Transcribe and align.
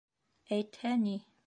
—Әйтһә 0.59 0.95
ни. 1.07 1.17